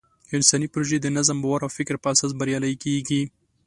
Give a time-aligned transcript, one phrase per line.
[0.35, 3.21] انساني پروژې د نظم، باور او فکر په اساس بریالۍ کېږي.